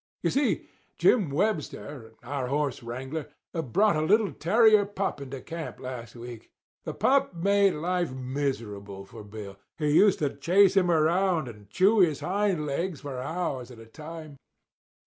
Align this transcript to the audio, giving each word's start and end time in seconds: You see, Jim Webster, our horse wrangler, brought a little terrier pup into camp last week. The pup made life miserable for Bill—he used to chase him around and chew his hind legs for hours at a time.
You 0.23 0.31
see, 0.31 0.67
Jim 0.97 1.29
Webster, 1.29 2.15
our 2.23 2.47
horse 2.47 2.81
wrangler, 2.81 3.29
brought 3.53 3.95
a 3.95 4.01
little 4.01 4.31
terrier 4.31 4.83
pup 4.83 5.21
into 5.21 5.41
camp 5.41 5.79
last 5.79 6.15
week. 6.15 6.49
The 6.85 6.93
pup 6.95 7.35
made 7.35 7.73
life 7.75 8.11
miserable 8.11 9.05
for 9.05 9.23
Bill—he 9.23 9.91
used 9.91 10.17
to 10.17 10.35
chase 10.35 10.75
him 10.75 10.89
around 10.89 11.47
and 11.47 11.69
chew 11.69 11.99
his 11.99 12.21
hind 12.21 12.65
legs 12.65 13.01
for 13.01 13.19
hours 13.19 13.69
at 13.69 13.77
a 13.77 13.85
time. 13.85 14.37